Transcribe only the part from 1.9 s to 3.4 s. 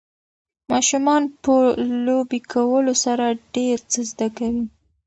لوبې کولو سره